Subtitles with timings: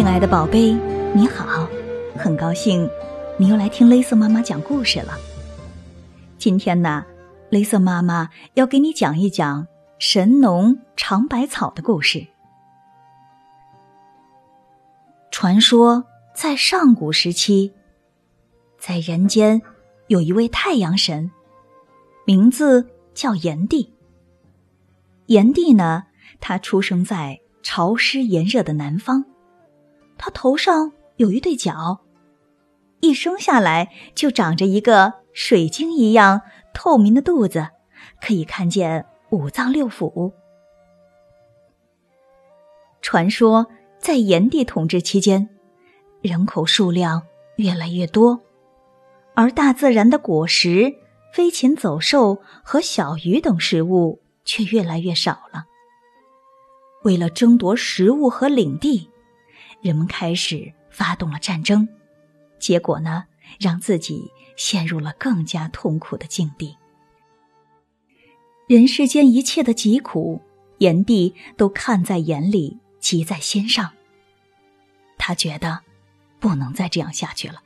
[0.00, 0.72] 亲爱的宝贝，
[1.14, 1.68] 你好，
[2.16, 2.88] 很高兴
[3.36, 5.12] 你又来听雷瑟妈妈讲故事了。
[6.38, 7.04] 今天呢，
[7.50, 9.66] 雷瑟妈妈要给你讲一讲
[9.98, 12.26] 神农尝百草的故事。
[15.30, 17.74] 传说在上古时期，
[18.78, 19.60] 在人间
[20.06, 21.30] 有一位太阳神，
[22.24, 23.92] 名字叫炎帝。
[25.26, 26.04] 炎帝呢，
[26.40, 29.26] 他出生在潮湿炎热的南方。
[30.22, 32.00] 他头上有一对角，
[33.00, 36.42] 一生下来就长着一个水晶一样
[36.74, 37.68] 透明的肚子，
[38.20, 40.34] 可以看见五脏六腑。
[43.00, 43.66] 传说
[43.98, 45.48] 在炎帝统治期间，
[46.20, 47.22] 人口数量
[47.56, 48.42] 越来越多，
[49.34, 50.96] 而大自然的果实、
[51.32, 55.64] 飞禽走兽和小鱼等食物却越来越少了。
[57.04, 59.08] 为了争夺食物和领地。
[59.80, 61.88] 人们开始发动了战争，
[62.58, 63.24] 结果呢，
[63.58, 66.76] 让自己陷入了更加痛苦的境地。
[68.68, 70.42] 人世间一切的疾苦，
[70.78, 73.92] 炎帝都看在眼里，急在心上。
[75.18, 75.80] 他觉得
[76.38, 77.62] 不能再这样下去了，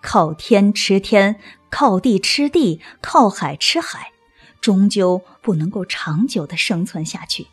[0.00, 4.12] 靠天吃天，靠地吃地，靠海吃海，
[4.60, 7.48] 终究不能够长久的生存下去。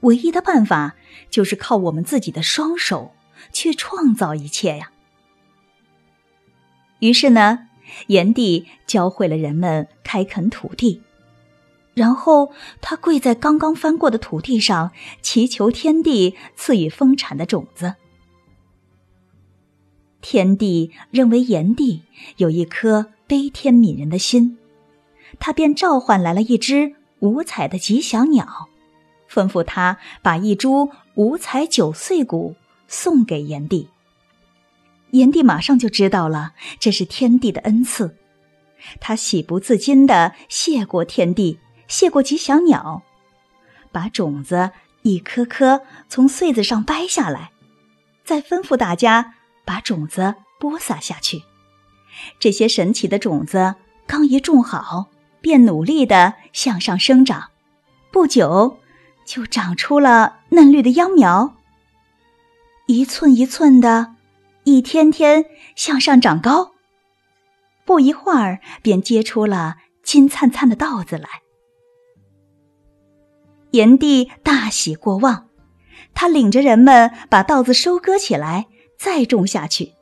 [0.00, 0.94] 唯一的办法
[1.30, 3.15] 就是靠我们自己的双手。
[3.52, 4.90] 去创造一切呀！
[7.00, 7.68] 于是呢，
[8.06, 11.02] 炎帝教会了人们开垦土地，
[11.94, 17.94] 然后他跪在刚刚翻过的土地上，祈求天地赐予丰产的种子。
[20.20, 22.02] 天帝认为炎帝
[22.38, 24.58] 有一颗悲天悯人的心，
[25.38, 28.68] 他便召唤来了一只五彩的吉祥鸟，
[29.30, 32.56] 吩咐他把一株五彩九穗谷。
[32.88, 33.88] 送给炎帝，
[35.10, 38.16] 炎帝马上就知道了这是天帝的恩赐，
[39.00, 41.58] 他喜不自禁的谢过天帝，
[41.88, 43.02] 谢过吉祥鸟，
[43.90, 44.70] 把种子
[45.02, 47.50] 一颗颗从穗子上掰下来，
[48.24, 51.42] 再吩咐大家把种子播撒下去。
[52.38, 53.74] 这些神奇的种子
[54.06, 55.10] 刚一种好，
[55.40, 57.50] 便努力的向上生长，
[58.12, 58.78] 不久
[59.26, 61.55] 就长出了嫩绿的秧苗。
[62.86, 64.14] 一寸一寸的，
[64.62, 66.70] 一天天向上长高。
[67.84, 69.74] 不一会儿，便结出了
[70.04, 71.28] 金灿灿的稻子来。
[73.72, 75.48] 炎帝大喜过望，
[76.14, 79.94] 他领着人们把稻子收割起来，再种下去。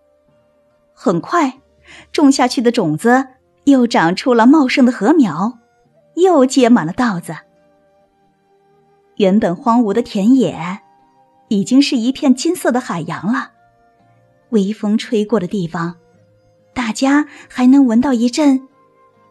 [0.92, 1.60] 很快，
[2.12, 3.28] 种下去的种子
[3.64, 5.58] 又长出了茂盛的禾苗，
[6.16, 7.34] 又结满了稻子。
[9.16, 10.83] 原本荒芜的田野。
[11.48, 13.52] 已经是一片金色的海洋了。
[14.50, 15.96] 微风吹过的地方，
[16.72, 18.68] 大家还能闻到一阵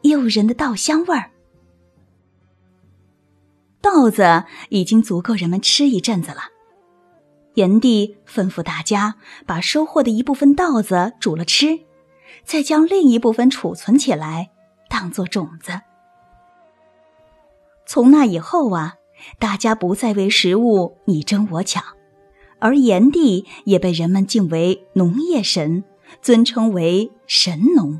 [0.01, 1.31] 诱人的稻香味儿。
[3.81, 6.41] 稻子已经足够人们吃一阵子了。
[7.56, 11.81] 炎帝吩咐大家把收获的一部分稻子煮了吃，
[12.44, 14.50] 再将另一部分储存起来，
[14.90, 15.81] 当做种子。
[17.85, 18.95] 从那以后啊，
[19.38, 21.84] 大家不再为食物你争我抢。
[22.63, 25.84] 而炎帝也被人们敬为农业神，
[26.22, 28.00] 尊称为神农。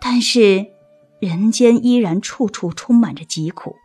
[0.00, 0.68] 但是，
[1.20, 3.76] 人间依然处处充满着疾苦。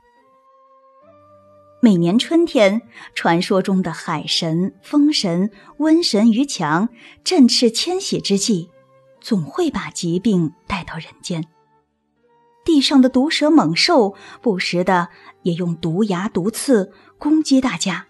[1.82, 2.84] 每年春天，
[3.14, 6.88] 传说中的海神、风神、瘟神于强
[7.22, 8.70] 振翅迁徙之际，
[9.20, 11.46] 总会把疾病带到人间。
[12.64, 15.10] 地上的毒蛇猛兽不时的
[15.42, 18.08] 也用毒牙毒刺攻击大家。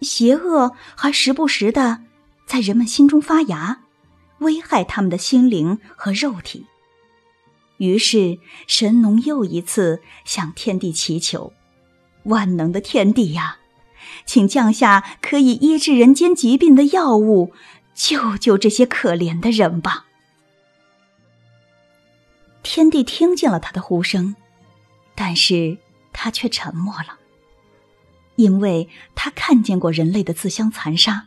[0.00, 2.02] 邪恶还时不时的
[2.46, 3.80] 在人们心中发芽，
[4.38, 6.66] 危害他们的心灵和肉体。
[7.78, 11.52] 于是神农又一次向天帝祈求
[12.24, 13.58] ：“万能的天帝呀，
[14.24, 17.52] 请降下可以医治人间疾病的药物，
[17.94, 20.06] 救救这些可怜的人吧！”
[22.62, 24.36] 天帝听见了他的呼声，
[25.14, 25.78] 但是
[26.12, 27.18] 他却沉默了。
[28.36, 31.26] 因为他看见过人类的自相残杀，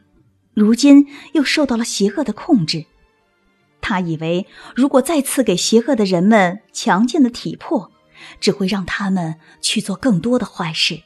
[0.54, 2.86] 如今又受到了邪恶的控制，
[3.80, 4.45] 他以为
[4.75, 7.92] 如果再次给邪恶的人们强健的体魄，
[8.42, 11.01] 只会让他们去做更多的坏事。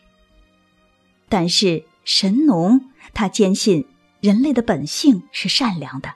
[1.30, 3.88] 但是神农他坚信
[4.22, 6.16] 人类的本性是善良的，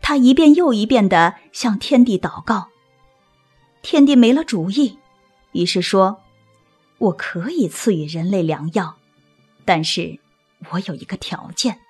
[0.00, 2.68] 他一遍又一遍的向天地祷告，
[3.82, 4.98] 天地没了主意，
[5.52, 6.23] 于是说。
[6.98, 8.96] 我可以赐予人类良药，
[9.64, 10.18] 但是
[10.70, 11.80] 我有一个条件。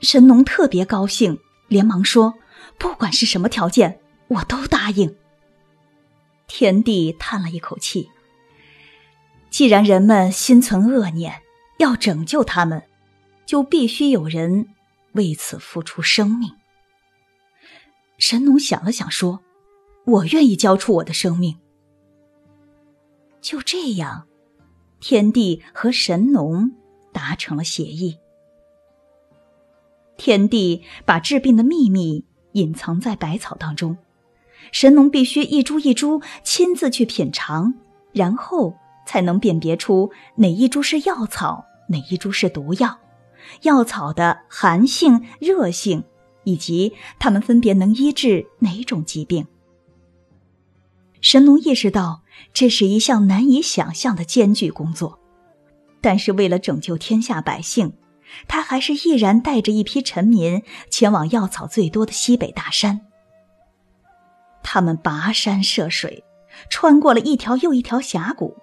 [0.00, 1.38] 神农特别高兴，
[1.68, 2.34] 连忙说
[2.78, 5.16] ：“不管是什么条件，我都答应。”
[6.46, 8.10] 天帝叹了一口气
[9.50, 11.42] ：“既然人们心存恶念，
[11.78, 12.82] 要拯救他们，
[13.46, 14.68] 就必须有人
[15.12, 16.54] 为此付出生命。”
[18.18, 19.40] 神农想了想，说
[20.04, 21.58] ：“我愿意交出我的生命。”
[23.44, 24.26] 就这样，
[25.00, 26.72] 天帝和神农
[27.12, 28.16] 达成了协议。
[30.16, 33.98] 天帝把治病的秘密隐藏在百草当中，
[34.72, 37.74] 神农必须一株一株亲自去品尝，
[38.12, 38.72] 然后
[39.06, 42.98] 才能辨别出哪一株是药草，哪一株是毒药，
[43.60, 46.02] 药草的寒性、热性，
[46.44, 49.46] 以及它们分别能医治哪种疾病。
[51.24, 52.22] 神农意识到。
[52.52, 55.18] 这是一项难以想象的艰巨工作，
[56.00, 57.94] 但是为了拯救天下百姓，
[58.46, 63.00] 他还是毅然带着一批臣民前往药草最多的西北大山。
[64.62, 66.22] 他们跋山涉水，
[66.68, 68.56] 穿过了一条又一条峡谷，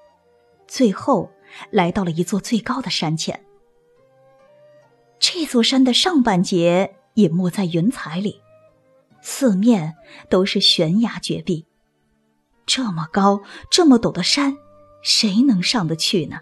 [0.68, 1.32] 最后
[1.72, 3.44] 来到了一座最高的山前。
[5.20, 8.42] 这座山的上半截隐没在云彩里，
[9.22, 9.96] 四面
[10.30, 11.66] 都是悬崖绝壁。
[12.74, 14.58] 这么高、这么陡的山，
[15.02, 16.40] 谁能上得去呢？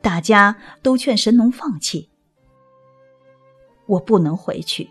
[0.00, 2.08] 大家都劝神农放弃。
[3.84, 4.90] 我不能回去。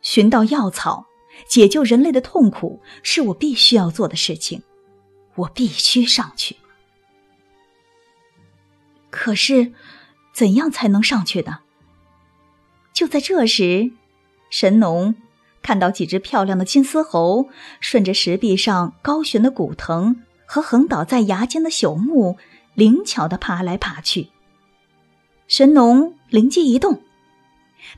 [0.00, 1.06] 寻到药草，
[1.48, 4.62] 解救人类的痛苦，是我必须要做的事情。
[5.34, 6.54] 我必须上去。
[9.10, 9.72] 可是，
[10.32, 11.62] 怎样才能上去呢？
[12.92, 13.90] 就在这时，
[14.50, 15.16] 神农。
[15.62, 17.48] 看到几只漂亮的金丝猴
[17.80, 22.38] 顺着石壁上高悬的古藤和横倒在崖间的朽木，
[22.74, 24.28] 灵巧地爬来爬去。
[25.46, 27.02] 神农灵机一动，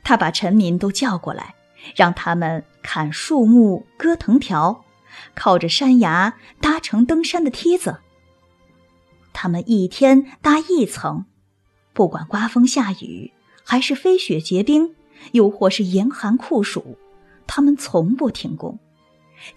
[0.03, 1.55] 他把臣民都叫过来，
[1.95, 4.83] 让他们砍树木、割藤条，
[5.33, 7.97] 靠着山崖搭成登山的梯子。
[9.33, 11.25] 他们一天搭一层，
[11.93, 13.31] 不管刮风下雨，
[13.63, 14.95] 还是飞雪结冰，
[15.31, 16.97] 又或是严寒酷暑。
[17.53, 18.79] 他们从不停工，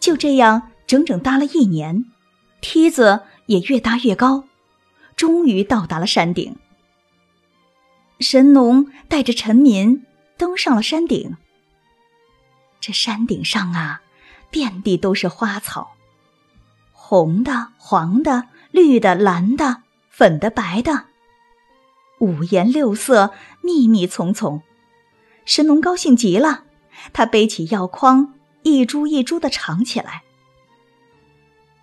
[0.01, 2.07] 就这样整整搭了一年，
[2.61, 4.43] 梯子也越搭越高，
[5.15, 6.57] 终于到达了山顶。
[8.19, 10.05] 神农带着臣民
[10.37, 11.37] 登上了山顶。
[12.81, 14.03] 这山顶上啊，
[14.51, 15.93] 遍地都是花草，
[16.91, 21.05] 红的、黄的、绿的、蓝的、粉的、白的，
[22.19, 24.63] 五颜六色，密密丛丛。
[25.45, 26.65] 神农高兴极了。
[27.13, 30.23] 他背起药筐，一株一株的尝起来。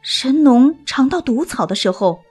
[0.01, 2.21] 神农尝到毒草的时候，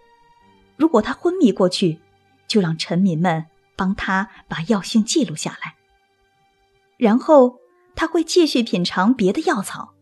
[0.76, 2.00] 如果他昏迷过去，
[2.48, 3.46] 就让臣民们
[3.76, 5.76] 帮他把药性记录下来。
[6.96, 7.58] 然后
[7.94, 9.94] 他会继续品尝别的药草，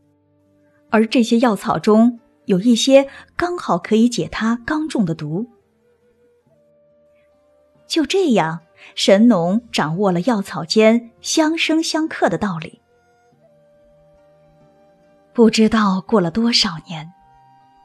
[0.90, 5.46] 而这些药草中有一些刚好可以解他刚中的毒。
[7.86, 8.60] 就这样。
[8.94, 12.80] 神农掌握了药草间相生相克的道理。
[15.32, 17.12] 不知道过了多少年，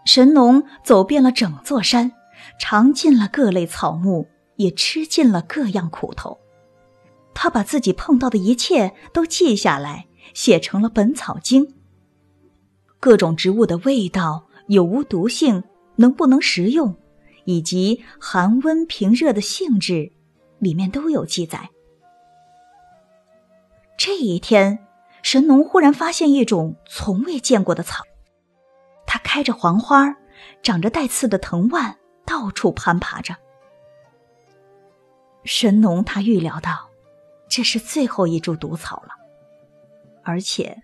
[0.05, 2.11] 神农走遍了整座山，
[2.59, 6.39] 尝尽了各类草木，也吃尽了各样苦头。
[7.35, 11.65] 他把自己碰到的一切都记下来，写成了《本草经》。
[12.99, 15.63] 各种植物的味道有无毒性，
[15.97, 16.95] 能不能食用，
[17.43, 20.12] 以及寒温平热的性质。
[20.63, 21.69] 里面都有记载。
[23.97, 24.85] 这一天，
[25.21, 28.03] 神农忽然发现一种从未见过的草，
[29.05, 30.15] 它开着黄花，
[30.61, 33.35] 长着带刺的藤蔓，到处攀爬着。
[35.43, 36.89] 神农他预料到，
[37.47, 39.09] 这是最后一株毒草了，
[40.23, 40.83] 而且，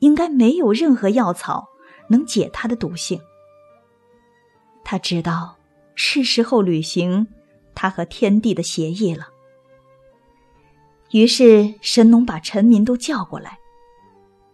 [0.00, 1.68] 应该没有任何药草
[2.08, 3.20] 能解它的毒性。
[4.84, 5.56] 他知道
[5.94, 7.26] 是时候履行。
[7.74, 9.28] 他和天地的协议了。
[11.10, 13.58] 于是神农把臣民都叫过来，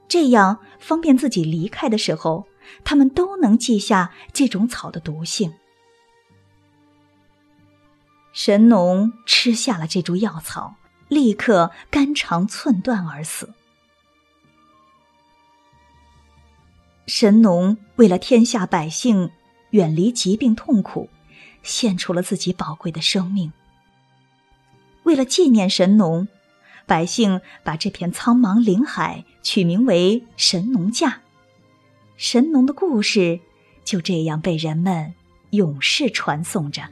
[0.09, 2.47] 这样方便自己离开的时候，
[2.85, 5.55] 他们都能记下这种草的毒性。
[8.33, 10.75] 神农吃下了这株药草，
[11.09, 13.53] 立刻肝肠寸断而死。
[17.07, 19.33] 神农为了天下百姓
[19.71, 21.09] 远离疾病痛苦。
[21.63, 23.53] 献出了自己宝贵的生命。
[25.05, 26.29] 为了纪念神农，
[26.87, 31.21] 百姓把这片苍茫林海取名为神农架。
[32.17, 33.41] 神农的故事
[33.85, 35.15] 就这样被人们
[35.51, 36.83] 永世传颂着。